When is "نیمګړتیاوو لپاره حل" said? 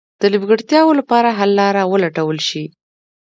0.33-1.51